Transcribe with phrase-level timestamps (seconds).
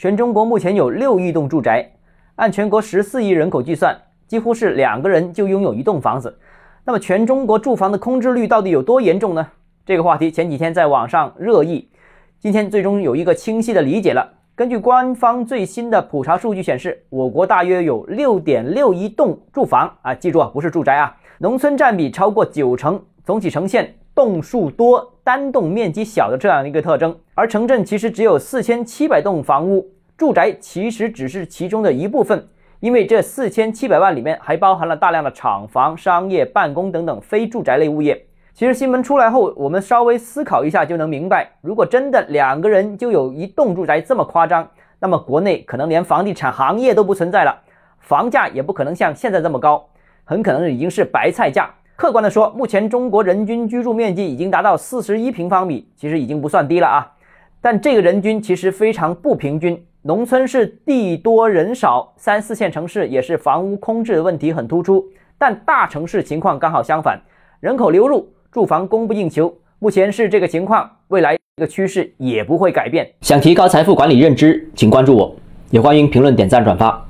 [0.00, 1.86] 全中国目前有六亿栋住宅，
[2.36, 3.94] 按全国十四亿人口计算，
[4.26, 6.38] 几乎是两个人就拥有一栋房子。
[6.86, 9.46] 那么，全中国住房的空置率到底有多严重呢？
[9.84, 11.86] 这个话题前几天在网上热议，
[12.38, 14.26] 今天最终有一个清晰的理解了。
[14.54, 27.18] 根据官方最新的普查数据显示，我国大约有六点六亿栋住房啊，记住啊，不是住宅啊，农村占比超过九成，总体呈现栋数多、单栋面积小的这样一个特征。
[27.34, 32.46] 而城镇其实只有四千七百栋房屋，住宅其实只是其中的一部分。
[32.80, 38.26] 因为这四千七百万里面还包含了大量的厂房、商业、办公等等非住宅类物业。
[38.52, 47.58] 其实新闻出来后，我们稍微思考一下就能明白，如果真的两个人就有一栋住宅这么夸张，那么国内可能连房地产行业都不存在了，
[48.00, 49.88] 房价也不可能像现在这么高，
[50.24, 51.70] 很可能已经是白菜价。
[52.00, 57.06] 客观的说，目前中国人均居住面积已经达到四十一平方米，其实已经不算低了啊。
[57.60, 59.78] 但这个人均其实非常不平均。
[60.00, 65.04] 农村是地多人少，三四线城市也是房屋空置的问题很突出，
[65.36, 67.20] 但大城市情况刚好相反，
[67.60, 73.06] 人口流入，住房供不应求，目前是这个情况，未来这个趋势也不会改变。
[73.20, 75.36] 想提高财富管理认知，请关注我，
[75.68, 77.06] 也欢迎评论、点赞、转发。